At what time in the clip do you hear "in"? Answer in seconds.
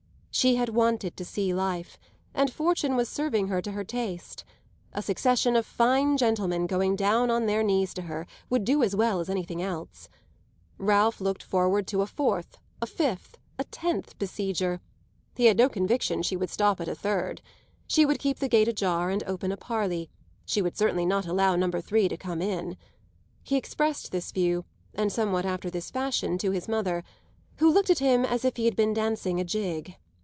22.41-22.77